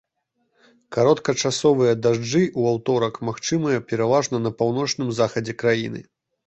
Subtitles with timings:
[0.97, 6.01] Кароткачасовыя дажджы ў аўторак магчымыя пераважна на паўночным захадзе краіны.